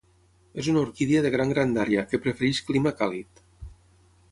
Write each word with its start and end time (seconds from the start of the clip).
És 0.61 0.69
una 0.71 0.79
orquídia 0.85 1.21
de 1.25 1.31
gran 1.35 1.51
grandària, 1.51 2.05
que 2.13 2.21
prefereix 2.25 2.65
clima 2.71 2.97
càlid. 3.03 3.45